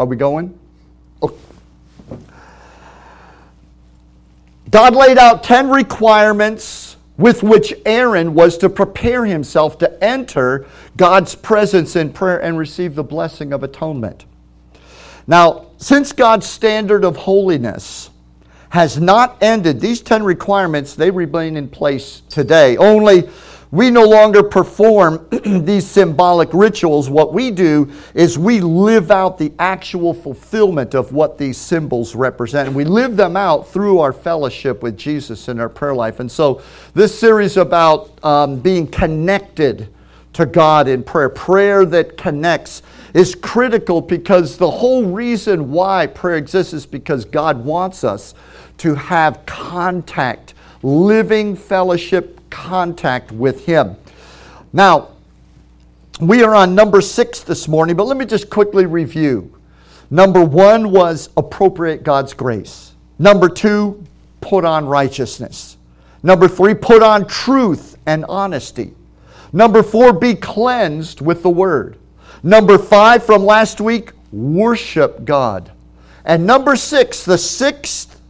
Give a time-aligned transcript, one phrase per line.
[0.00, 0.58] Are we going?
[1.20, 1.36] Oh.
[4.70, 10.64] God laid out 10 requirements with which Aaron was to prepare himself to enter
[10.96, 14.24] God's presence in prayer and receive the blessing of atonement.
[15.26, 18.08] Now, since God's standard of holiness
[18.70, 22.78] has not ended, these 10 requirements, they remain in place today.
[22.78, 23.28] Only
[23.72, 25.28] we no longer perform
[25.64, 27.08] these symbolic rituals.
[27.08, 32.68] What we do is we live out the actual fulfillment of what these symbols represent.
[32.68, 36.18] And we live them out through our fellowship with Jesus in our prayer life.
[36.18, 36.62] And so,
[36.94, 39.88] this series about um, being connected
[40.32, 42.82] to God in prayer, prayer that connects,
[43.14, 48.34] is critical because the whole reason why prayer exists is because God wants us
[48.78, 53.96] to have contact, living fellowship contact with Him.
[54.72, 55.08] Now,
[56.20, 59.56] we are on number six this morning, but let me just quickly review.
[60.10, 62.92] Number one was appropriate God's grace.
[63.18, 64.04] Number two,
[64.40, 65.76] put on righteousness.
[66.22, 68.92] Number three, put on truth and honesty.
[69.52, 71.96] Number four, be cleansed with the word.
[72.42, 75.70] Number five from last week, worship God.
[76.24, 78.20] And number six, the sixth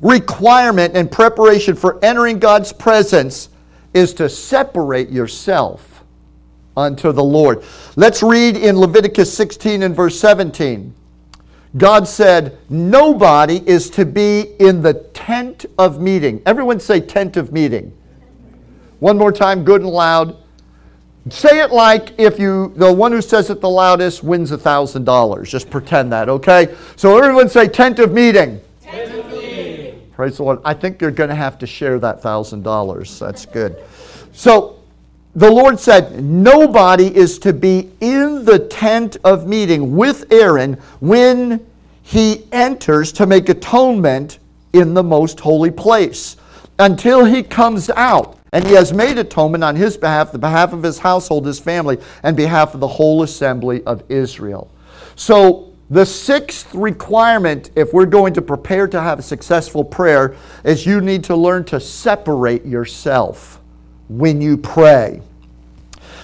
[0.00, 3.48] requirement and preparation for entering God's presence
[3.94, 6.04] is to separate yourself
[6.76, 7.62] unto the Lord.
[7.96, 10.94] Let's read in Leviticus 16 and verse 17.
[11.76, 16.42] God said, Nobody is to be in the tent of meeting.
[16.44, 17.96] Everyone say tent of meeting.
[19.00, 20.36] One more time, good and loud.
[21.30, 25.04] Say it like if you, the one who says it the loudest wins a thousand
[25.04, 25.50] dollars.
[25.50, 26.74] Just pretend that, okay?
[26.96, 28.60] So everyone say tent of meeting.
[30.12, 30.60] Praise the Lord.
[30.64, 33.18] I think you're going to have to share that thousand dollars.
[33.18, 33.82] That's good.
[34.32, 34.82] So
[35.34, 41.66] the Lord said, Nobody is to be in the tent of meeting with Aaron when
[42.02, 44.38] he enters to make atonement
[44.72, 46.36] in the most holy place
[46.78, 50.82] until he comes out and he has made atonement on his behalf, the behalf of
[50.82, 54.70] his household, his family, and behalf of the whole assembly of Israel.
[55.16, 60.86] So, the sixth requirement, if we're going to prepare to have a successful prayer, is
[60.86, 63.60] you need to learn to separate yourself
[64.08, 65.20] when you pray.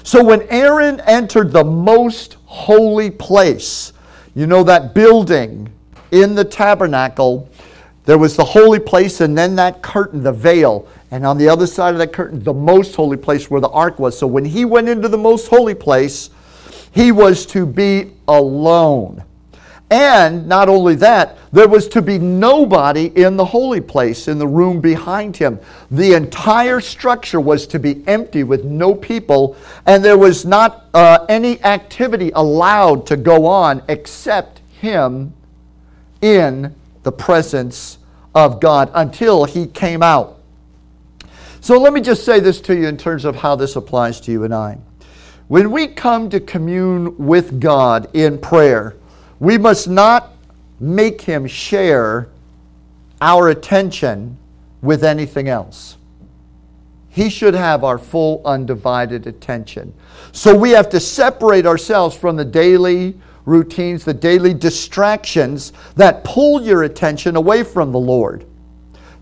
[0.04, 3.92] So, when Aaron entered the most holy place,
[4.34, 5.70] you know that building
[6.12, 7.46] in the tabernacle,
[8.06, 10.88] there was the holy place and then that curtain, the veil.
[11.10, 13.98] And on the other side of that curtain, the most holy place where the ark
[13.98, 14.18] was.
[14.18, 16.30] So when he went into the most holy place,
[16.90, 19.24] he was to be alone.
[19.90, 24.46] And not only that, there was to be nobody in the holy place, in the
[24.46, 25.58] room behind him.
[25.90, 29.56] The entire structure was to be empty with no people,
[29.86, 35.32] and there was not uh, any activity allowed to go on except him
[36.20, 37.98] in the presence
[38.34, 40.38] of God until he came out.
[41.60, 44.32] So let me just say this to you in terms of how this applies to
[44.32, 44.78] you and I.
[45.48, 48.96] When we come to commune with God in prayer,
[49.40, 50.32] we must not
[50.80, 52.28] make Him share
[53.20, 54.36] our attention
[54.82, 55.96] with anything else.
[57.08, 59.92] He should have our full, undivided attention.
[60.32, 66.62] So we have to separate ourselves from the daily routines, the daily distractions that pull
[66.62, 68.44] your attention away from the Lord.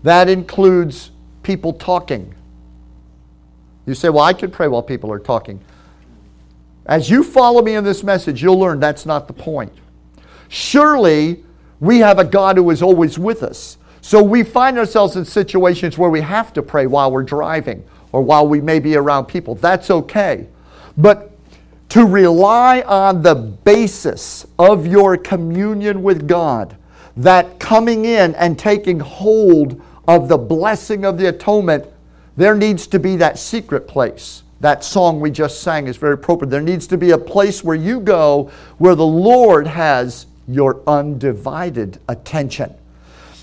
[0.03, 1.11] That includes
[1.43, 2.35] people talking.
[3.85, 5.59] You say, Well, I can pray while people are talking.
[6.85, 9.73] As you follow me in this message, you'll learn that's not the point.
[10.49, 11.43] Surely,
[11.79, 13.77] we have a God who is always with us.
[14.01, 18.21] So we find ourselves in situations where we have to pray while we're driving or
[18.21, 19.55] while we may be around people.
[19.55, 20.47] That's okay.
[20.97, 21.31] But
[21.89, 26.77] to rely on the basis of your communion with God,
[27.17, 31.85] that coming in and taking hold of the blessing of the atonement,
[32.35, 34.43] there needs to be that secret place.
[34.59, 36.49] That song we just sang is very appropriate.
[36.49, 41.99] There needs to be a place where you go where the Lord has your undivided
[42.07, 42.73] attention.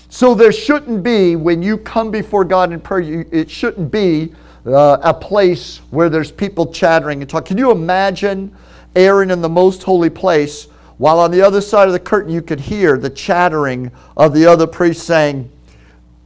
[0.09, 4.33] So there shouldn't be, when you come before God in prayer, you, it shouldn't be
[4.65, 7.47] uh, a place where there's people chattering and talking.
[7.47, 8.55] Can you imagine
[8.95, 10.67] Aaron in the most holy place
[10.97, 14.45] while on the other side of the curtain you could hear the chattering of the
[14.45, 15.51] other priests saying,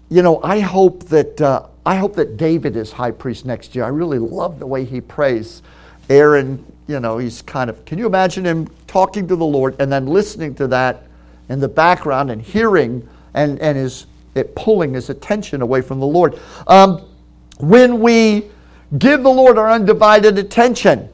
[0.09, 3.83] you know, I hope that uh, I hope that David is high priest next year.
[3.83, 5.63] I really love the way he prays.
[6.09, 7.85] Aaron, you know, he's kind of.
[7.85, 11.03] Can you imagine him talking to the Lord and then listening to that
[11.47, 16.07] in the background and hearing and and his it pulling his attention away from the
[16.07, 16.39] Lord.
[16.67, 17.05] Um,
[17.59, 18.49] when we
[18.97, 21.09] give the Lord our undivided attention,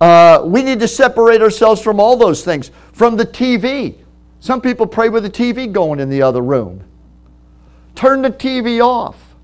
[0.00, 3.96] uh, we need to separate ourselves from all those things, from the TV.
[4.40, 6.82] Some people pray with the TV going in the other room.
[7.94, 9.34] Turn the TV off.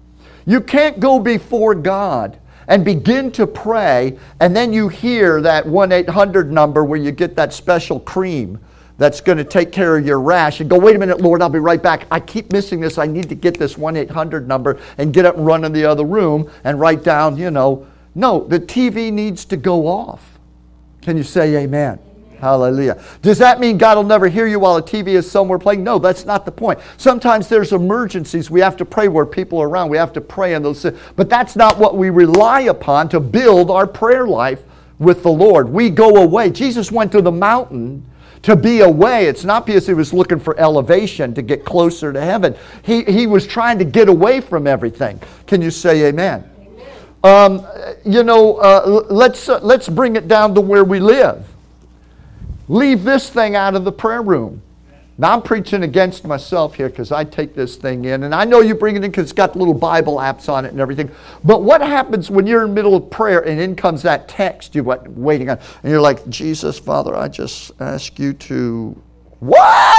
[0.46, 2.38] You can't go before God
[2.70, 7.34] and begin to pray, and then you hear that 1 800 number where you get
[7.36, 8.58] that special cream
[8.96, 11.48] that's going to take care of your rash and go, wait a minute, Lord, I'll
[11.48, 12.06] be right back.
[12.10, 12.96] I keep missing this.
[12.96, 15.84] I need to get this 1 800 number and get up and run in the
[15.84, 17.86] other room and write down, you know.
[18.14, 20.38] No, the TV needs to go off.
[21.02, 21.98] Can you say amen?
[22.40, 23.02] Hallelujah.
[23.20, 25.84] Does that mean God will never hear you while the TV is somewhere playing?
[25.84, 26.78] No, that's not the point.
[26.96, 28.50] Sometimes there's emergencies.
[28.50, 29.90] We have to pray where people are around.
[29.90, 30.86] We have to pray in those.
[31.16, 34.62] But that's not what we rely upon to build our prayer life
[34.98, 35.68] with the Lord.
[35.68, 36.50] We go away.
[36.50, 38.06] Jesus went to the mountain
[38.42, 39.26] to be away.
[39.26, 42.56] It's not because he was looking for elevation to get closer to heaven.
[42.82, 45.20] He, he was trying to get away from everything.
[45.46, 46.48] Can you say amen?
[47.22, 47.66] Um,
[48.04, 51.46] you know, uh, let's, uh, let's bring it down to where we live.
[52.70, 54.62] Leave this thing out of the prayer room.
[55.18, 58.60] Now I'm preaching against myself here because I take this thing in, and I know
[58.60, 61.10] you bring it in because it's got little Bible apps on it and everything.
[61.42, 64.76] But what happens when you're in the middle of prayer and in comes that text
[64.76, 69.02] you're waiting on, and you're like, Jesus, Father, I just ask you to
[69.40, 69.98] what?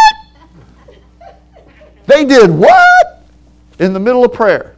[2.06, 3.25] they did what?
[3.79, 4.77] In the middle of prayer.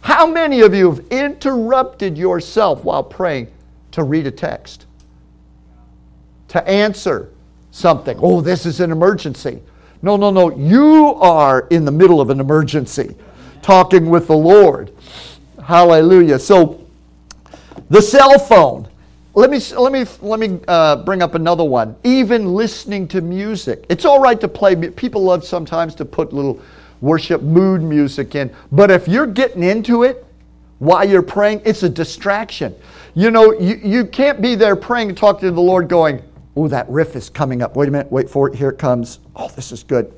[0.00, 3.52] How many of you have interrupted yourself while praying
[3.92, 4.86] to read a text?
[6.54, 7.32] To answer
[7.72, 8.16] something.
[8.22, 9.60] Oh, this is an emergency.
[10.02, 10.56] No, no, no.
[10.56, 13.16] You are in the middle of an emergency
[13.60, 14.92] talking with the Lord.
[15.60, 16.38] Hallelujah.
[16.38, 16.86] So,
[17.90, 18.86] the cell phone.
[19.34, 21.96] Let me, let me, let me uh, bring up another one.
[22.04, 23.84] Even listening to music.
[23.88, 24.76] It's all right to play.
[24.76, 26.62] People love sometimes to put little
[27.00, 28.54] worship mood music in.
[28.70, 30.24] But if you're getting into it
[30.78, 32.76] while you're praying, it's a distraction.
[33.14, 36.22] You know, you, you can't be there praying and talking to the Lord going,
[36.56, 37.76] Oh, that riff is coming up.
[37.76, 38.54] Wait a minute, wait for it.
[38.54, 39.18] Here it comes.
[39.34, 40.12] Oh, this is good.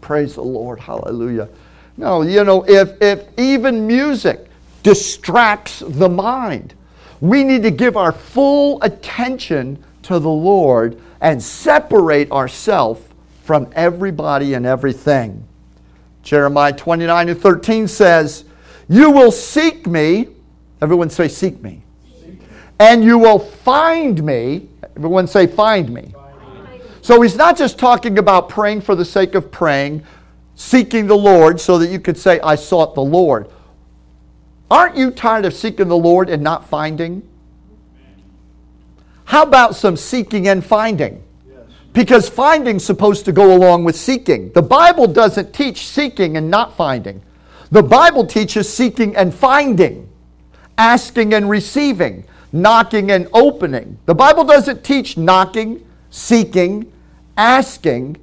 [0.00, 0.78] Praise the Lord.
[0.80, 1.48] Hallelujah.
[1.96, 4.46] No, you know, if, if even music
[4.82, 6.74] distracts the mind,
[7.20, 13.02] we need to give our full attention to the Lord and separate ourselves
[13.44, 15.46] from everybody and everything.
[16.22, 18.44] Jeremiah 29 and 13 says,
[18.88, 20.28] You will seek me.
[20.80, 21.82] Everyone say, Seek me
[22.78, 24.68] and you will find me.
[24.96, 26.14] Everyone say, find me.
[27.02, 30.04] So he's not just talking about praying for the sake of praying,
[30.54, 33.50] seeking the Lord so that you could say, I sought the Lord.
[34.70, 37.26] Aren't you tired of seeking the Lord and not finding?
[39.24, 41.22] How about some seeking and finding?
[41.92, 44.52] Because finding's supposed to go along with seeking.
[44.52, 47.22] The Bible doesn't teach seeking and not finding.
[47.70, 50.08] The Bible teaches seeking and finding,
[50.76, 53.98] asking and receiving knocking and opening.
[54.06, 56.90] The Bible doesn't teach knocking, seeking,
[57.36, 58.16] asking,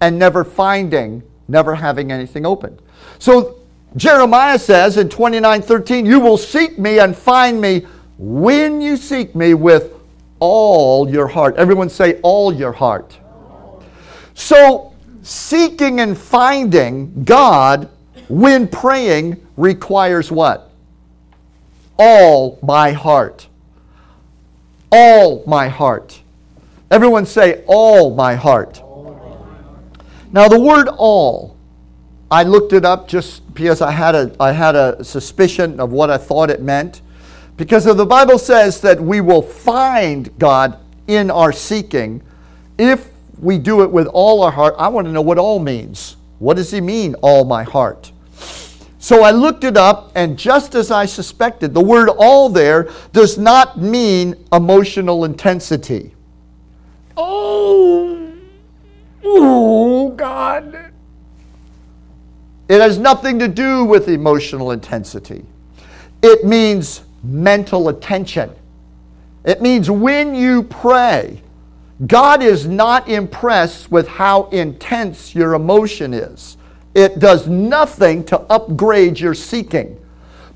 [0.00, 2.80] and never finding, never having anything opened.
[3.18, 3.56] So
[3.96, 7.86] Jeremiah says in 29:13, "You will seek me and find me
[8.18, 9.92] when you seek me with
[10.38, 13.18] all your heart." Everyone say all your heart.
[14.34, 14.92] So
[15.22, 17.88] seeking and finding God
[18.28, 20.69] when praying requires what?
[22.00, 23.46] All my heart.
[24.90, 26.22] All my heart.
[26.90, 28.82] Everyone say, all my heart.
[30.32, 31.56] Now, the word all,
[32.30, 36.08] I looked it up just because I had a, I had a suspicion of what
[36.08, 37.02] I thought it meant.
[37.58, 42.22] Because the Bible says that we will find God in our seeking,
[42.78, 46.16] if we do it with all our heart, I want to know what all means.
[46.38, 48.10] What does he mean, all my heart?
[49.02, 53.38] So I looked it up, and just as I suspected, the word all there does
[53.38, 56.14] not mean emotional intensity.
[57.16, 58.30] Oh,
[59.24, 60.92] oh, God.
[62.68, 65.46] It has nothing to do with emotional intensity.
[66.22, 68.50] It means mental attention.
[69.46, 71.42] It means when you pray,
[72.06, 76.58] God is not impressed with how intense your emotion is.
[76.94, 79.96] It does nothing to upgrade your seeking.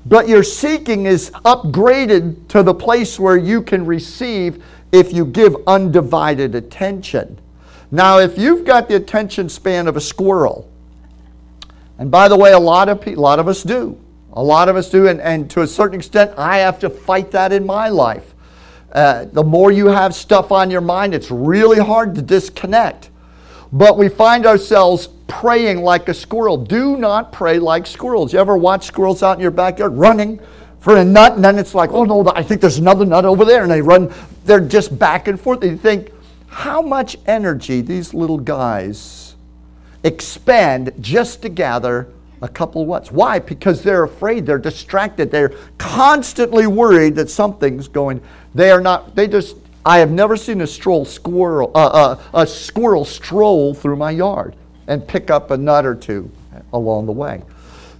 [0.05, 5.55] But your seeking is upgraded to the place where you can receive if you give
[5.65, 7.39] undivided attention.
[7.91, 10.69] Now, if you've got the attention span of a squirrel,
[11.97, 13.97] and by the way, a lot of people, a lot of us do.
[14.33, 17.31] A lot of us do, and, and to a certain extent, I have to fight
[17.31, 18.33] that in my life.
[18.91, 23.09] Uh, the more you have stuff on your mind, it's really hard to disconnect.
[23.71, 26.57] But we find ourselves praying like a squirrel.
[26.57, 28.33] Do not pray like squirrels.
[28.33, 30.39] You ever watch squirrels out in your backyard running
[30.79, 33.43] for a nut, and then it's like, oh no, I think there's another nut over
[33.43, 34.13] there, and they run,
[34.45, 35.63] they're just back and forth.
[35.63, 36.11] You think,
[36.47, 39.35] how much energy these little guys
[40.03, 42.07] expend just to gather
[42.41, 43.11] a couple what's.
[43.11, 43.39] Why?
[43.39, 48.21] Because they're afraid, they're distracted, they're constantly worried that something's going.
[48.53, 52.47] They are not, they just, I have never seen a stroll squirrel, uh, uh, a
[52.47, 54.55] squirrel stroll through my yard
[54.87, 56.31] and pick up a nut or two
[56.73, 57.43] along the way.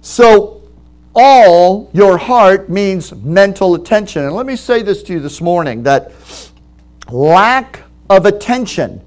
[0.00, 0.62] So,
[1.14, 4.24] all your heart means mental attention.
[4.24, 6.12] And let me say this to you this morning that
[7.10, 9.00] lack of attention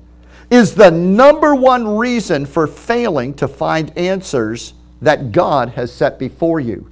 [0.49, 6.59] is the number one reason for failing to find answers that God has set before
[6.59, 6.89] you.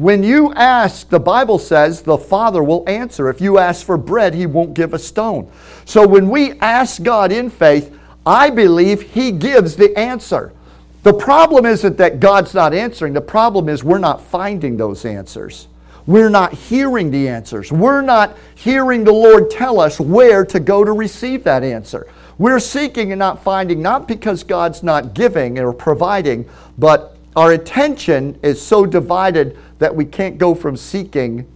[0.00, 3.28] When you ask, the Bible says the Father will answer.
[3.28, 5.52] If you ask for bread, He won't give a stone.
[5.84, 10.54] So when we ask God in faith, I believe He gives the answer.
[11.02, 15.68] The problem isn't that God's not answering, the problem is we're not finding those answers.
[16.06, 17.70] We're not hearing the answers.
[17.70, 22.06] We're not hearing the Lord tell us where to go to receive that answer.
[22.38, 28.38] We're seeking and not finding, not because God's not giving or providing, but our attention
[28.42, 31.46] is so divided that we can't go from seeking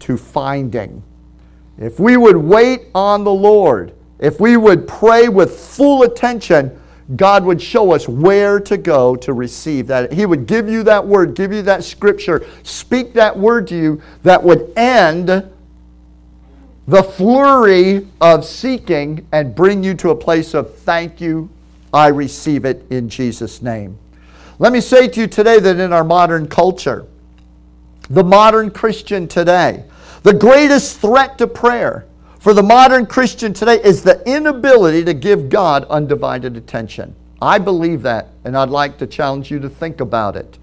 [0.00, 1.02] to finding.
[1.78, 6.80] If we would wait on the Lord, if we would pray with full attention,
[7.16, 10.12] God would show us where to go to receive that.
[10.12, 14.02] He would give you that word, give you that scripture, speak that word to you
[14.22, 15.50] that would end
[16.86, 21.50] the flurry of seeking and bring you to a place of thank you,
[21.92, 23.98] I receive it in Jesus' name.
[24.58, 27.06] Let me say to you today that in our modern culture,
[28.10, 29.84] the modern Christian today,
[30.22, 32.06] the greatest threat to prayer
[32.38, 37.14] for the modern Christian today is the inability to give God undivided attention.
[37.40, 40.58] I believe that, and I'd like to challenge you to think about it.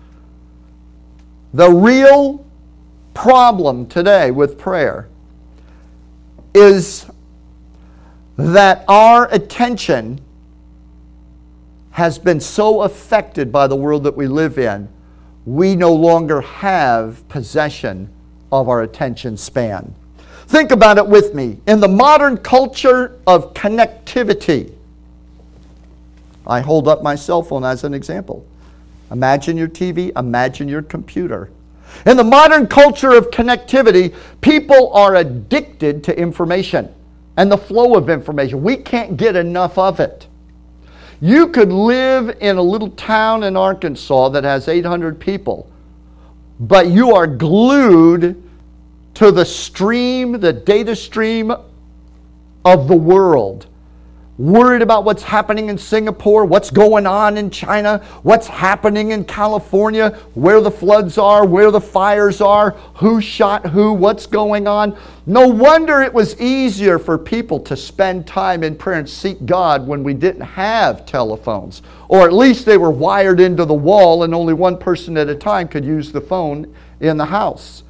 [1.54, 2.46] The real
[3.14, 5.10] problem today with prayer
[6.54, 7.06] is
[8.38, 10.22] that our attention
[11.92, 14.88] has been so affected by the world that we live in,
[15.46, 18.10] we no longer have possession
[18.52, 19.94] of our attention span.
[20.48, 21.60] Think about it with me.
[21.68, 24.74] In the modern culture of connectivity,
[26.46, 28.46] I hold up my cell phone as an example.
[29.12, 31.50] Imagine your TV, imagine your computer.
[32.06, 36.94] In the modern culture of connectivity, people are addicted to information
[37.38, 38.62] and the flow of information.
[38.62, 40.28] We can't get enough of it.
[41.22, 45.72] You could live in a little town in Arkansas that has 800 people,
[46.60, 48.42] but you are glued
[49.14, 51.52] to the stream, the data stream
[52.66, 53.68] of the world
[54.42, 60.18] worried about what's happening in Singapore, what's going on in China, what's happening in California,
[60.34, 64.98] where the floods are, where the fires are, who shot who, what's going on.
[65.28, 69.86] No wonder it was easier for people to spend time in prayer and seek God
[69.86, 71.84] when we didn't have telephones.
[72.08, 75.36] Or at least they were wired into the wall and only one person at a
[75.36, 77.84] time could use the phone in the house.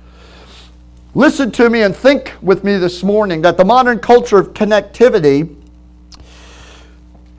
[1.15, 5.60] Listen to me and think with me this morning that the modern culture of connectivity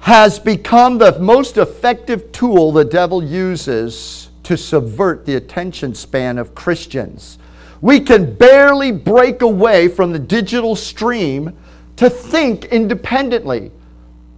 [0.03, 6.57] has become the most effective tool the devil uses to subvert the attention span of
[6.57, 7.39] Christians.
[7.81, 11.57] We can barely break away from the digital stream
[11.95, 13.71] to think independently.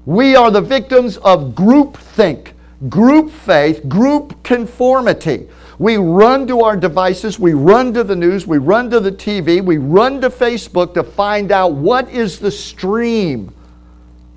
[0.04, 2.52] We are the victims of group think,
[2.90, 5.48] group faith, group conformity.
[5.78, 9.64] We run to our devices, we run to the news, we run to the TV,
[9.64, 13.50] we run to Facebook to find out what is the stream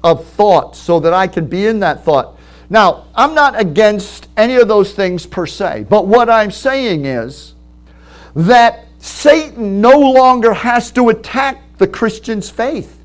[0.04, 2.38] of thought so that I can be in that thought.
[2.70, 7.54] Now, I'm not against any of those things per se, but what I'm saying is
[8.36, 12.98] that Satan no longer has to attack the Christian's faith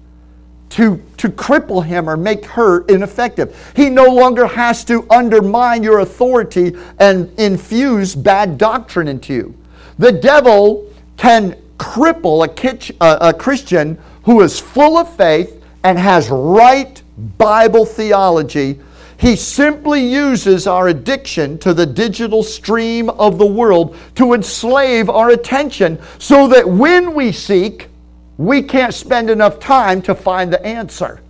[0.70, 3.72] to, to cripple him or make her ineffective.
[3.76, 9.54] He no longer has to undermine your authority and infuse bad doctrine into you.
[9.99, 15.98] The devil can cripple a, kitch, a, a Christian who is full of faith and
[15.98, 17.02] has right
[17.38, 18.78] Bible theology.
[19.18, 25.30] He simply uses our addiction to the digital stream of the world to enslave our
[25.30, 27.88] attention so that when we seek,
[28.36, 31.20] we can't spend enough time to find the answer.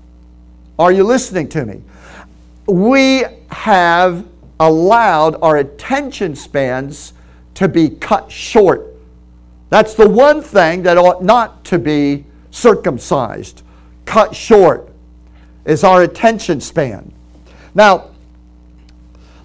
[0.78, 1.82] Are you listening to me?
[2.66, 4.26] We have
[4.59, 7.12] allowed our attention spans
[7.54, 8.87] to be cut short.
[9.68, 13.62] That's the one thing that ought not to be circumcised
[14.04, 14.88] cut short
[15.64, 17.12] is our attention span.
[17.75, 18.11] Now,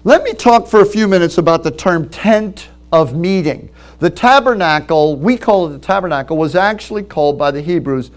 [0.04, 3.70] let me talk for a few minutes about the term tent of meeting.
[3.98, 8.10] The tabernacle, we call it the tabernacle, was actually called by the Hebrews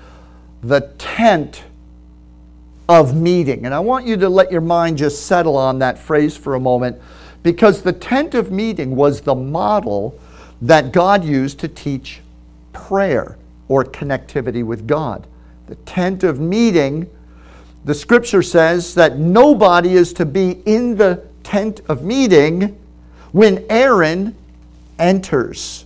[0.61, 1.63] the tent
[2.87, 3.65] of meeting.
[3.65, 6.59] And I want you to let your mind just settle on that phrase for a
[6.59, 7.01] moment
[7.41, 10.19] because the tent of meeting was the model
[10.61, 12.21] that God used to teach
[12.73, 15.25] prayer or connectivity with God.
[15.71, 17.09] The tent of meeting,
[17.85, 22.77] the scripture says that nobody is to be in the tent of meeting
[23.31, 24.35] when Aaron
[24.99, 25.85] enters.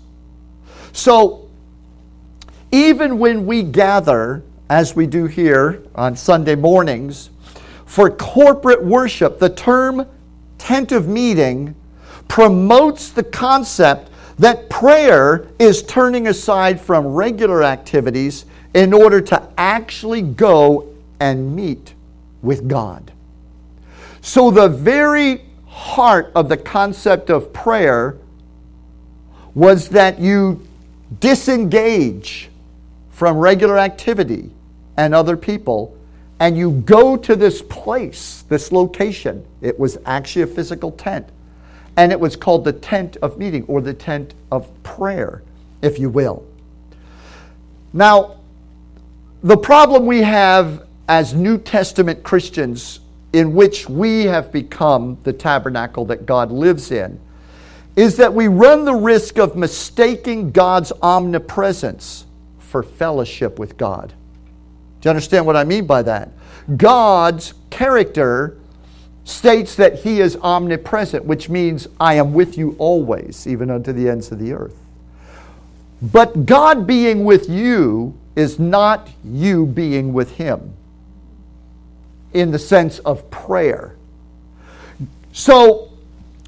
[0.92, 1.48] So,
[2.72, 7.30] even when we gather, as we do here on Sunday mornings,
[7.86, 10.08] for corporate worship, the term
[10.58, 11.76] tent of meeting
[12.28, 20.22] promotes the concept that prayer is turning aside from regular activities in order to actually
[20.22, 21.94] go and meet
[22.42, 23.12] with God.
[24.22, 28.18] So, the very heart of the concept of prayer
[29.54, 30.66] was that you
[31.20, 32.50] disengage
[33.10, 34.50] from regular activity
[34.98, 35.96] and other people
[36.40, 39.46] and you go to this place, this location.
[39.62, 41.30] It was actually a physical tent.
[41.98, 45.42] And it was called the tent of meeting or the tent of prayer,
[45.82, 46.46] if you will.
[47.94, 48.38] Now,
[49.44, 53.00] the problem we have as New Testament Christians,
[53.32, 57.20] in which we have become the tabernacle that God lives in,
[57.96, 62.26] is that we run the risk of mistaking God's omnipresence
[62.60, 64.14] for fellowship with God.
[65.00, 66.32] Do you understand what I mean by that?
[66.76, 68.58] God's character
[69.26, 74.08] states that he is omnipresent, which means I am with you always, even unto the
[74.08, 74.78] ends of the earth.
[76.02, 80.74] But God being with you is not you being with him
[82.34, 83.96] in the sense of prayer.
[85.34, 85.92] So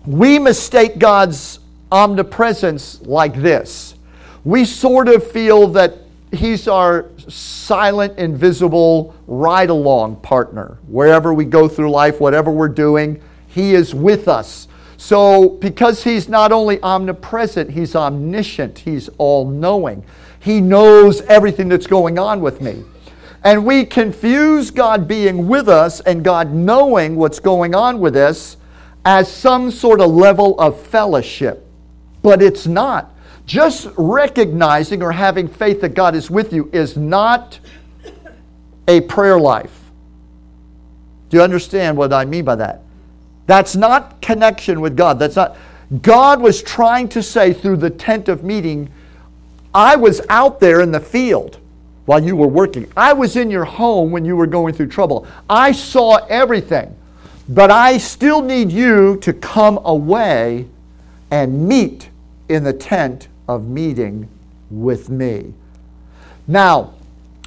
[0.06, 1.60] we mistake God's
[1.92, 3.96] omnipresence like this.
[4.44, 5.98] We sort of feel that
[6.32, 10.78] he's our silent, invisible ride along partner.
[10.88, 14.68] Wherever we go through life, whatever we're doing, he is with us.
[14.98, 20.04] So, because he's not only omnipresent, he's omniscient, he's all knowing.
[20.40, 22.84] He knows everything that's going on with me.
[23.44, 28.58] And we confuse God being with us and God knowing what's going on with us
[29.06, 31.66] as some sort of level of fellowship.
[32.24, 33.16] But it's not.
[33.48, 37.60] Just recognizing or having faith that God is with you is not
[38.90, 39.90] a prayer life.
[41.30, 42.82] Do you understand what I mean by that?
[43.46, 45.18] That's not connection with God.
[45.18, 45.56] That's not.
[46.02, 48.92] God was trying to say through the tent of meeting,
[49.74, 51.58] I was out there in the field
[52.06, 52.92] while you were working.
[52.98, 55.26] I was in your home when you were going through trouble.
[55.50, 56.94] I saw everything.
[57.48, 60.68] But I still need you to come away
[61.32, 62.10] and meet
[62.50, 64.28] in the tent of meeting
[64.70, 65.54] with me.
[66.48, 66.94] Now,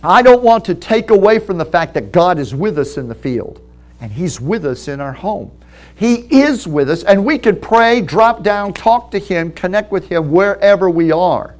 [0.02, 3.08] I don't want to take away from the fact that God is with us in
[3.08, 3.60] the field
[4.00, 5.50] and He's with us in our home.
[5.94, 10.08] He is with us, and we can pray, drop down, talk to Him, connect with
[10.08, 11.54] Him wherever we are.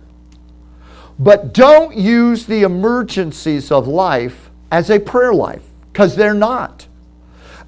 [1.18, 6.86] But don't use the emergencies of life as a prayer life, because they're not.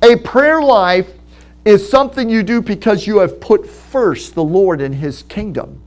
[0.01, 1.11] A prayer life
[1.67, 5.82] is something you do because you have put first the Lord in His kingdom.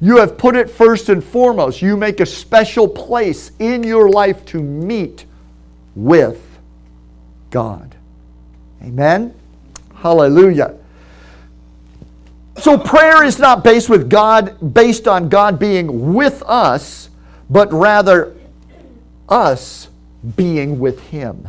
[0.00, 1.82] You have put it first and foremost.
[1.82, 5.24] You make a special place in your life to meet
[5.96, 6.58] with
[7.50, 7.96] God.
[8.82, 9.34] Amen?
[9.96, 10.76] Hallelujah.
[12.58, 17.08] So prayer is not based with God based on God being with us,
[17.50, 18.36] but rather
[19.28, 19.88] us
[20.36, 21.48] being with him.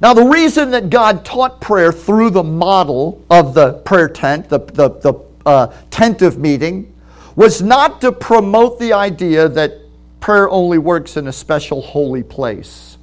[0.00, 4.58] Now, the reason that God taught prayer through the model of the prayer tent, the,
[4.58, 5.14] the, the
[5.46, 5.72] uh,
[6.20, 6.92] of meeting
[7.36, 9.72] was not to promote the idea that
[10.20, 12.98] prayer only works in a special holy place.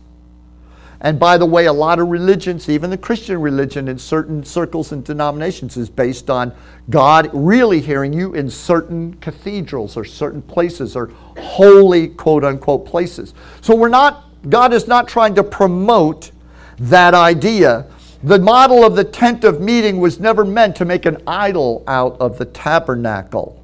[1.04, 4.94] And by the way, a lot of religions, even the Christian religion in certain circles
[4.94, 6.54] and denominations, is based on
[6.90, 13.34] God really hearing you in certain cathedrals or certain places or holy, quote unquote, places.
[13.60, 16.32] So we're not, God is not trying to promote
[16.80, 17.86] that idea.
[18.24, 22.16] The model of the tent of meeting was never meant to make an idol out
[22.22, 23.62] of the tabernacle.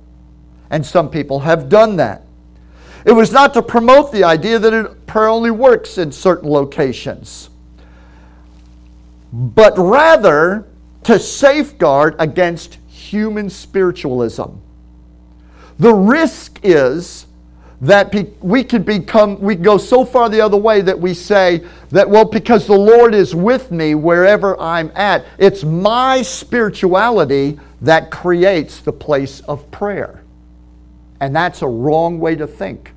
[0.69, 2.24] And some people have done that.
[3.06, 7.50] It was not to promote the idea that prayer only works in certain locations,
[9.32, 10.67] but rather
[11.04, 14.50] to safeguard against human spiritualism.
[15.80, 17.26] The risk is
[17.82, 22.10] that we could become, we go so far the other way that we say that,
[22.10, 28.82] well, because the Lord is with me wherever I'm at, it's my spirituality that creates
[28.82, 30.24] the place of prayer.
[31.22, 32.94] And that's a wrong way to think.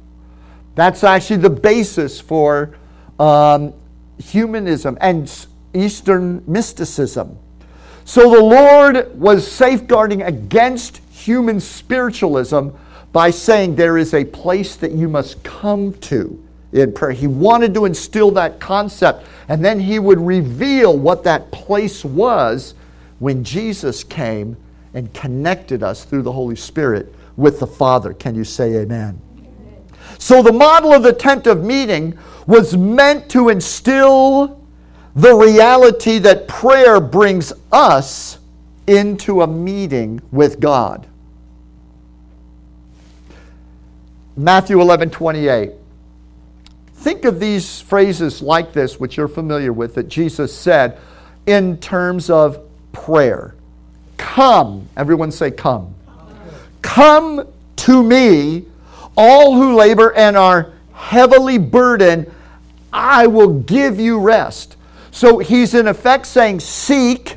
[0.75, 2.75] That's actually the basis for
[3.21, 3.75] um,
[4.19, 5.31] humanism and
[5.75, 7.39] Eastern mysticism.
[8.05, 12.71] So the Lord was safeguarding against human spiritualism
[13.13, 17.13] by saying there is a place that you must come to in prayer.
[17.13, 22.75] He wanted to instill that concept, and then he would reveal what that place was
[23.19, 24.57] when Jesus came
[24.95, 28.13] and connected us through the Holy Spirit with the Father.
[28.13, 29.21] Can you say amen?
[30.19, 34.61] So, the model of the tent of meeting was meant to instill
[35.15, 38.39] the reality that prayer brings us
[38.87, 41.07] into a meeting with God.
[44.37, 45.73] Matthew 11 28.
[46.95, 50.99] Think of these phrases like this, which you're familiar with, that Jesus said
[51.47, 52.61] in terms of
[52.93, 53.55] prayer.
[54.17, 55.95] Come, everyone say, Come.
[56.81, 58.65] Come to me,
[59.17, 62.33] all who labor and are heavily burdened,
[62.93, 64.77] I will give you rest.
[65.11, 67.37] So he's in effect saying, Seek,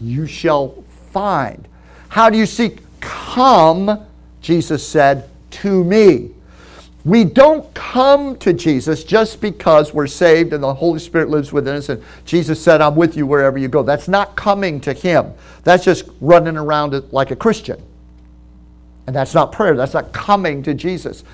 [0.00, 1.66] you shall find.
[2.08, 2.78] How do you seek?
[3.00, 4.06] Come,
[4.40, 5.28] Jesus said,
[5.62, 6.30] to me.
[7.04, 11.76] We don't come to Jesus just because we're saved and the Holy Spirit lives within
[11.76, 13.82] us and Jesus said, I'm with you wherever you go.
[13.82, 15.32] That's not coming to Him.
[15.64, 17.80] That's just running around like a Christian.
[19.06, 19.76] And that's not prayer.
[19.76, 21.24] That's not coming to Jesus.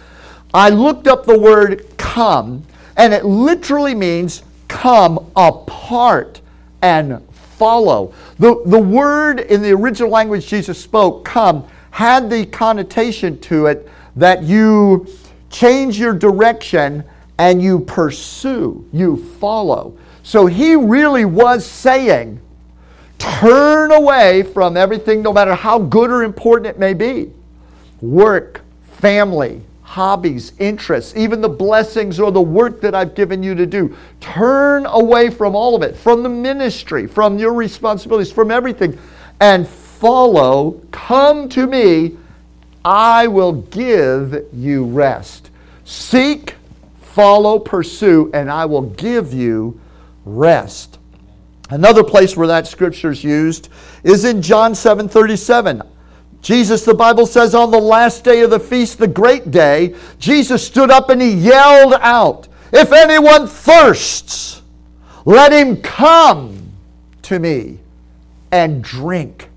[0.54, 2.64] I looked up the word come,
[2.96, 6.40] and it literally means come apart
[6.80, 8.14] and follow.
[8.38, 13.90] The, the word in the original language Jesus spoke, come, had the connotation to it
[14.18, 15.06] that you
[15.48, 17.04] change your direction
[17.38, 19.96] and you pursue, you follow.
[20.22, 22.40] So he really was saying,
[23.18, 27.32] turn away from everything, no matter how good or important it may be
[28.00, 33.66] work, family, hobbies, interests, even the blessings or the work that I've given you to
[33.66, 33.96] do.
[34.20, 38.98] Turn away from all of it, from the ministry, from your responsibilities, from everything,
[39.40, 40.80] and follow.
[40.92, 42.16] Come to me.
[42.88, 45.50] I will give you rest.
[45.84, 46.54] Seek,
[47.02, 49.78] follow, pursue, and I will give you
[50.24, 50.98] rest.
[51.68, 53.68] Another place where that scripture is used
[54.04, 55.82] is in John 7 37.
[56.40, 60.66] Jesus, the Bible says, on the last day of the feast, the great day, Jesus
[60.66, 64.62] stood up and he yelled out, If anyone thirsts,
[65.26, 66.72] let him come
[67.20, 67.80] to me
[68.50, 69.47] and drink.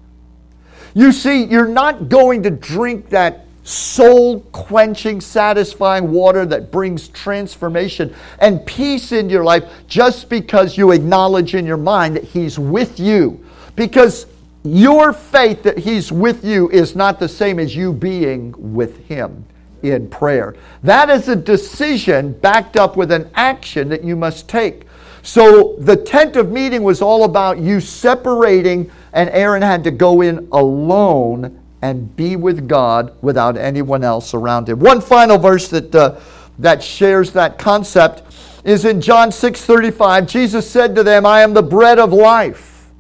[0.94, 8.14] You see, you're not going to drink that soul quenching, satisfying water that brings transformation
[8.40, 13.00] and peace in your life just because you acknowledge in your mind that He's with
[13.00, 13.44] you.
[13.76, 14.26] Because
[14.64, 19.46] your faith that He's with you is not the same as you being with Him
[19.84, 20.56] in prayer.
[20.84, 24.86] That is a decision backed up with an action that you must take.
[25.24, 30.22] So the tent of meeting was all about you separating, and Aaron had to go
[30.22, 34.80] in alone and be with God without anyone else around him.
[34.80, 36.16] One final verse that, uh,
[36.60, 38.24] that shares that concept
[38.64, 40.28] is in John 6:35.
[40.28, 42.92] Jesus said to them, "I am the bread of life.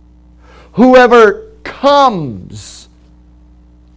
[0.74, 2.88] Whoever comes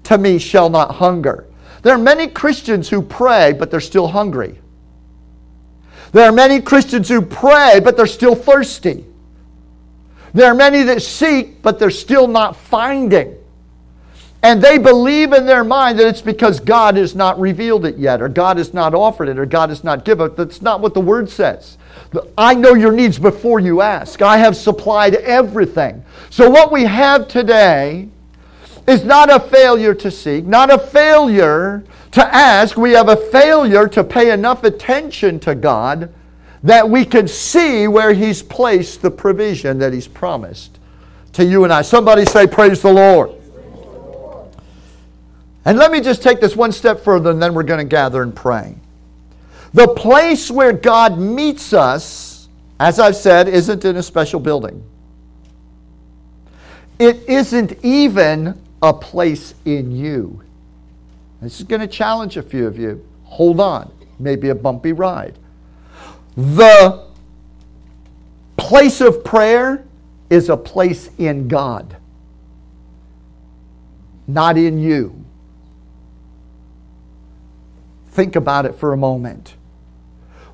[0.04, 1.46] to me shall not hunger."
[1.82, 4.58] There are many Christians who pray but they're still hungry.
[6.12, 9.06] There are many Christians who pray but they're still thirsty.
[10.34, 13.36] There are many that seek but they're still not finding.
[14.42, 18.20] And they believe in their mind that it's because God has not revealed it yet,
[18.20, 20.36] or God has not offered it, or God has not given it.
[20.36, 21.78] That's not what the word says.
[22.36, 24.20] I know your needs before you ask.
[24.20, 26.04] I have supplied everything.
[26.28, 28.10] So, what we have today
[28.86, 32.76] is not a failure to seek, not a failure to ask.
[32.76, 36.12] We have a failure to pay enough attention to God
[36.64, 40.78] that we can see where He's placed the provision that He's promised
[41.34, 41.82] to you and I.
[41.82, 43.30] Somebody say, Praise the Lord.
[45.66, 48.22] And let me just take this one step further, and then we're going to gather
[48.22, 48.74] and pray.
[49.72, 52.48] The place where God meets us,
[52.78, 54.82] as I've said, isn't in a special building.
[56.98, 60.42] It isn't even a place in you.
[61.40, 63.04] This is going to challenge a few of you.
[63.24, 65.34] Hold on, maybe a bumpy ride.
[66.36, 67.04] The
[68.56, 69.84] place of prayer
[70.30, 71.96] is a place in God,
[74.26, 75.24] not in you.
[78.08, 79.54] Think about it for a moment.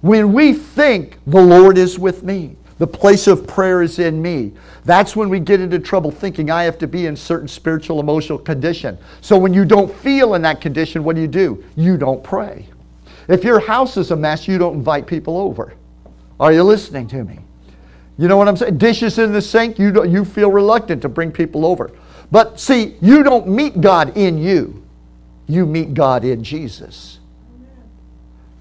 [0.00, 4.52] When we think the Lord is with me, the place of prayer is in me.
[4.86, 8.38] That's when we get into trouble thinking I have to be in certain spiritual emotional
[8.38, 8.96] condition.
[9.20, 11.62] So when you don't feel in that condition, what do you do?
[11.76, 12.66] You don't pray.
[13.30, 15.74] If your house is a mess, you don't invite people over.
[16.40, 17.38] Are you listening to me?
[18.18, 18.78] You know what I'm saying?
[18.78, 21.90] Dishes in the sink, you, you feel reluctant to bring people over.
[22.30, 24.84] But see, you don't meet God in you,
[25.46, 27.18] you meet God in Jesus.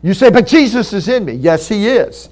[0.02, 1.34] You say, but Jesus is in me.
[1.34, 2.30] Yes, He is.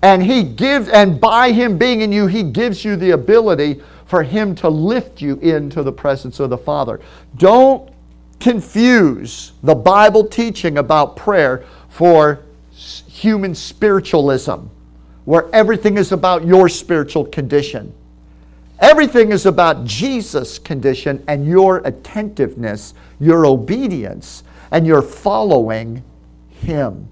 [0.00, 4.22] And He gives, and by Him being in you, He gives you the ability for
[4.22, 7.00] Him to lift you into the presence of the Father.
[7.36, 7.90] Don't
[8.44, 12.40] confuse the Bible teaching about prayer for
[12.74, 14.66] human spiritualism,
[15.24, 17.90] where everything is about your spiritual condition.
[18.80, 26.04] Everything is about Jesus' condition and your attentiveness, your obedience, and your following
[26.50, 27.08] Him.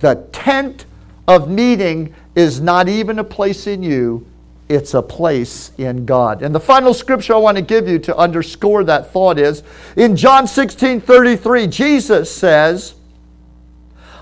[0.00, 0.84] The tent
[1.26, 4.26] of meeting is not even a place in you,
[4.70, 6.42] it's a place in God.
[6.42, 9.64] And the final scripture I want to give you to underscore that thought is
[9.96, 12.94] in John 16 33, Jesus says,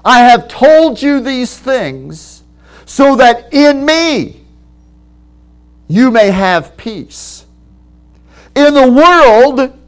[0.05, 2.45] I have told you these things
[2.87, 4.41] so that in me
[5.87, 7.45] you may have peace.
[8.57, 9.79] In the world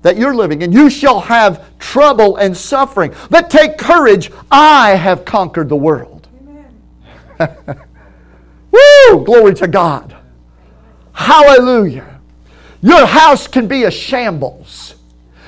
[0.00, 3.14] that you're living in, you shall have trouble and suffering.
[3.28, 6.26] But take courage, I have conquered the world.
[8.70, 9.24] Woo!
[9.24, 10.16] Glory to God.
[11.12, 12.20] Hallelujah.
[12.80, 14.94] Your house can be a shambles.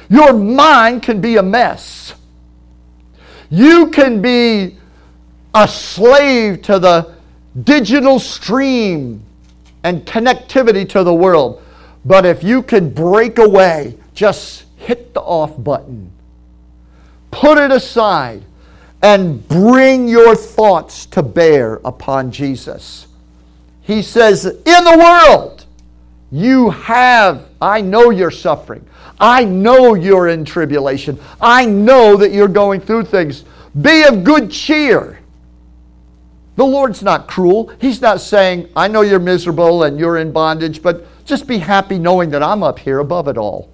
[0.09, 2.15] Your mind can be a mess.
[3.49, 4.77] You can be
[5.55, 7.15] a slave to the
[7.65, 9.23] digital stream
[9.85, 11.63] and connectivity to the world.
[12.05, 16.11] But if you can break away, just hit the off button,
[17.31, 18.43] put it aside,
[19.03, 23.07] and bring your thoughts to bear upon Jesus.
[23.83, 25.67] He says, In the world,
[26.31, 28.87] you have, I know you're suffering.
[29.21, 31.21] I know you're in tribulation.
[31.41, 33.45] I know that you're going through things.
[33.81, 35.21] Be of good cheer.
[36.57, 37.73] The Lord's not cruel.
[37.81, 41.99] He's not saying, I know you're miserable and you're in bondage, but just be happy
[41.99, 43.71] knowing that I'm up here above it all.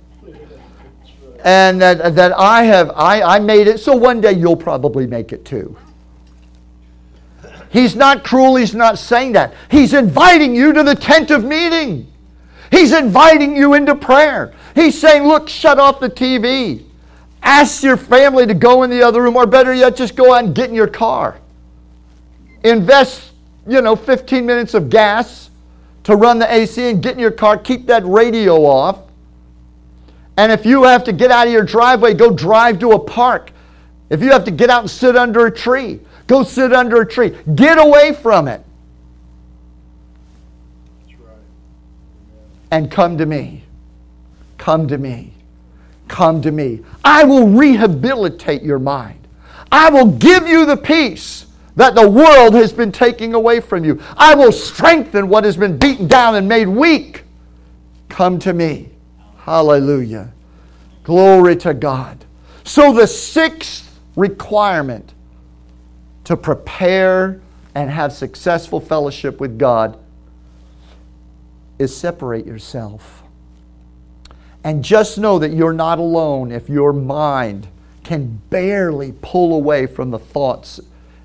[1.44, 5.32] And that, that I have, I, I made it, so one day you'll probably make
[5.32, 5.76] it too.
[7.70, 9.54] He's not cruel, he's not saying that.
[9.70, 12.10] He's inviting you to the tent of meeting.
[12.70, 14.54] He's inviting you into prayer.
[14.74, 16.84] He's saying, Look, shut off the TV.
[17.42, 20.44] Ask your family to go in the other room, or better yet, just go out
[20.44, 21.38] and get in your car.
[22.64, 23.32] Invest,
[23.66, 25.50] you know, 15 minutes of gas
[26.04, 27.56] to run the AC and get in your car.
[27.56, 29.02] Keep that radio off.
[30.36, 33.52] And if you have to get out of your driveway, go drive to a park.
[34.10, 37.06] If you have to get out and sit under a tree, go sit under a
[37.06, 37.36] tree.
[37.56, 38.64] Get away from it.
[42.70, 43.64] And come to me.
[44.58, 45.32] Come to me.
[46.06, 46.80] Come to me.
[47.04, 49.26] I will rehabilitate your mind.
[49.72, 54.00] I will give you the peace that the world has been taking away from you.
[54.16, 57.24] I will strengthen what has been beaten down and made weak.
[58.08, 58.90] Come to me.
[59.38, 60.32] Hallelujah.
[61.04, 62.24] Glory to God.
[62.64, 65.14] So, the sixth requirement
[66.28, 67.40] to prepare
[67.74, 69.98] and have successful fellowship with God
[71.78, 73.22] is separate yourself.
[74.62, 77.66] And just know that you're not alone if your mind
[78.04, 80.78] can barely pull away from the thoughts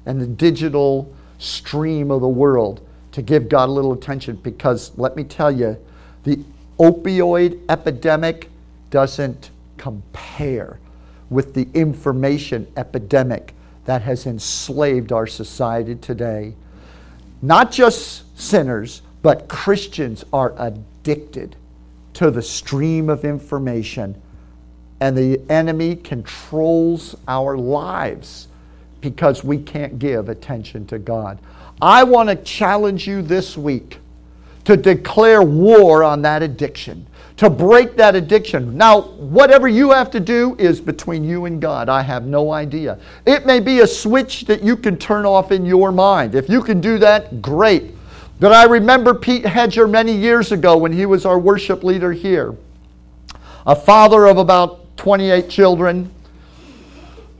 [0.05, 2.79] and the digital stream of the world
[3.11, 5.77] to give God a little attention because let me tell you,
[6.23, 6.39] the
[6.79, 8.49] opioid epidemic
[8.89, 10.79] doesn't compare
[11.29, 13.53] with the information epidemic
[13.85, 16.55] that has enslaved our society today.
[17.41, 21.55] Not just sinners, but Christians are addicted
[22.13, 24.21] to the stream of information,
[24.99, 28.47] and the enemy controls our lives
[29.01, 31.39] because we can't give attention to God.
[31.81, 33.99] I want to challenge you this week
[34.63, 37.05] to declare war on that addiction,
[37.37, 38.77] to break that addiction.
[38.77, 41.89] Now, whatever you have to do is between you and God.
[41.89, 42.99] I have no idea.
[43.25, 46.35] It may be a switch that you can turn off in your mind.
[46.35, 47.91] If you can do that, great.
[48.39, 52.55] But I remember Pete Hedger many years ago when he was our worship leader here,
[53.65, 56.13] a father of about 28 children.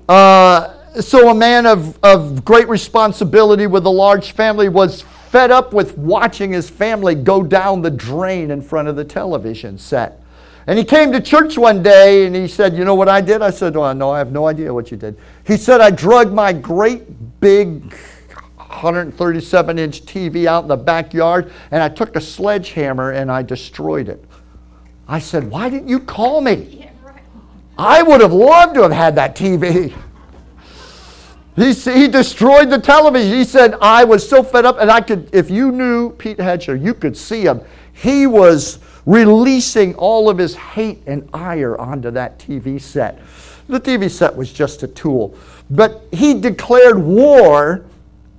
[0.10, 5.04] Uh, so a man of, of great responsibility with a large family was
[5.34, 9.80] fed up with watching his family go down the drain in front of the television
[9.80, 10.22] set.
[10.68, 13.42] And he came to church one day and he said, You know what I did?
[13.42, 15.18] I said, Well, no, I have no idea what you did.
[15.44, 17.96] He said, I drug my great big
[18.58, 24.10] 137 inch TV out in the backyard and I took a sledgehammer and I destroyed
[24.10, 24.24] it.
[25.08, 26.92] I said, Why didn't you call me?
[27.76, 30.00] I would have loved to have had that TV.
[31.56, 33.32] He, he destroyed the television.
[33.32, 36.76] He said, I was so fed up, and I could, if you knew Pete Hedger,
[36.76, 37.62] you could see him.
[37.94, 43.20] He was releasing all of his hate and ire onto that TV set.
[43.68, 45.38] The TV set was just a tool.
[45.70, 47.86] But he declared war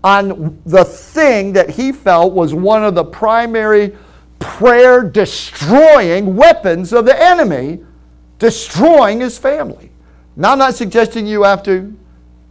[0.03, 3.97] on the thing that he felt was one of the primary
[4.39, 7.83] prayer destroying weapons of the enemy,
[8.39, 9.91] destroying his family.
[10.37, 11.97] Now, I'm not suggesting you have to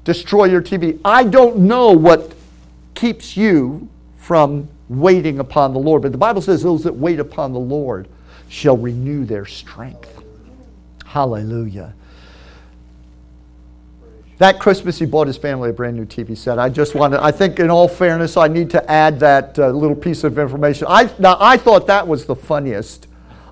[0.04, 1.00] destroy your TV.
[1.04, 2.34] I don't know what
[2.94, 3.88] keeps you
[4.18, 8.08] from waiting upon the Lord, but the Bible says those that wait upon the Lord
[8.50, 10.24] shall renew their strength.
[11.06, 11.94] Hallelujah.
[14.39, 16.60] That Christmas, he bought his family a brand new TV set.
[16.60, 19.96] I just wanted, I think, in all fairness, I need to add that uh, little
[19.96, 20.88] piece of information.
[20.89, 23.08] I, now, I thought that was the funniest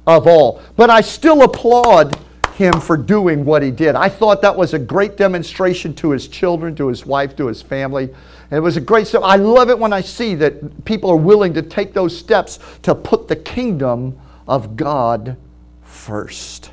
[0.08, 2.20] of all, but I still applaud
[2.62, 3.96] him for doing what he did.
[3.96, 7.62] I thought that was a great demonstration to his children, to his wife, to his
[7.62, 8.06] family.
[8.06, 9.22] And it was a great step.
[9.24, 12.96] I love it when I see that people are willing to take those steps to
[12.96, 15.38] put the kingdom of God
[15.84, 16.72] first.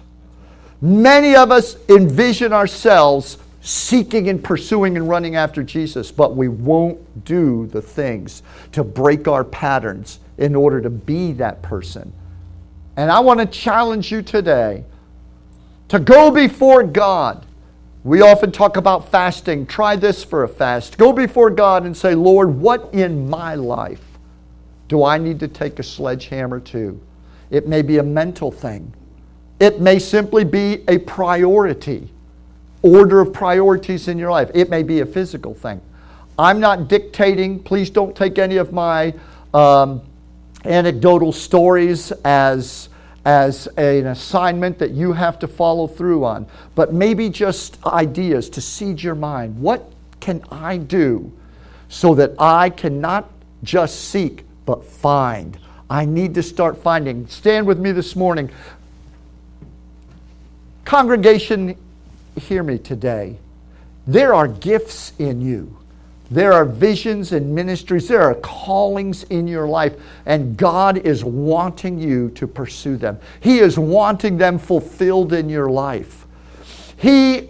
[0.81, 7.25] Many of us envision ourselves seeking and pursuing and running after Jesus, but we won't
[7.25, 12.13] do the things to break our patterns in order to be that person.
[12.97, 14.85] And I want to challenge you today
[15.89, 17.47] to go before God.
[18.05, 19.67] We often talk about fasting.
[19.67, 20.99] Try this for a fast.
[20.99, 24.19] Go before God and say, Lord, what in my life
[24.87, 27.01] do I need to take a sledgehammer to?
[27.51, 28.95] It may be a mental thing,
[29.59, 32.09] it may simply be a priority,
[32.83, 34.51] order of priorities in your life.
[34.55, 35.81] It may be a physical thing.
[36.39, 37.61] I'm not dictating.
[37.61, 39.13] Please don't take any of my
[39.53, 40.03] um,
[40.65, 42.89] anecdotal stories as
[43.29, 48.59] as an assignment that you have to follow through on, but maybe just ideas to
[48.59, 49.61] seed your mind.
[49.61, 51.31] What can I do
[51.91, 53.31] so that I can not
[53.63, 55.59] just seek, but find?
[55.91, 57.27] I need to start finding.
[57.27, 58.49] Stand with me this morning.
[60.87, 61.77] Congregation,
[62.35, 63.37] hear me today.
[64.07, 65.78] There are gifts in you.
[66.31, 69.95] There are visions and ministries, there are callings in your life,
[70.27, 73.19] and God is wanting you to pursue them.
[73.41, 76.27] He is wanting them fulfilled in your life.
[76.99, 77.49] He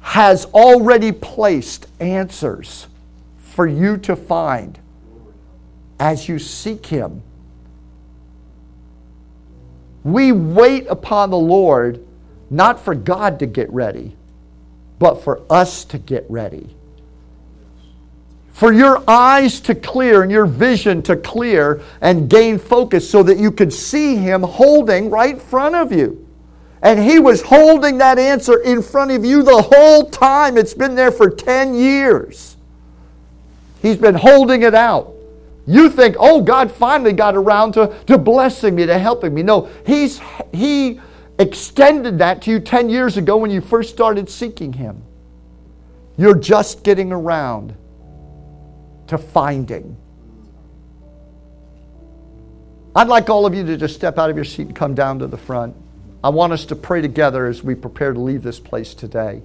[0.00, 2.86] has already placed answers
[3.38, 4.78] for you to find
[5.98, 7.22] as you seek Him.
[10.04, 12.06] We wait upon the Lord
[12.50, 14.16] not for God to get ready,
[15.00, 16.77] but for us to get ready
[18.58, 23.38] for your eyes to clear and your vision to clear and gain focus so that
[23.38, 26.26] you could see Him holding right in front of you.
[26.82, 30.58] And He was holding that answer in front of you the whole time.
[30.58, 32.56] It's been there for 10 years.
[33.80, 35.14] He's been holding it out.
[35.64, 39.44] You think, oh, God finally got around to, to blessing me, to helping me.
[39.44, 40.20] No, he's,
[40.52, 41.00] He
[41.38, 45.00] extended that to you 10 years ago when you first started seeking Him.
[46.16, 47.76] You're just getting around
[49.08, 49.96] to finding.
[52.94, 55.18] I'd like all of you to just step out of your seat and come down
[55.20, 55.76] to the front.
[56.22, 59.42] I want us to pray together as we prepare to leave this place today.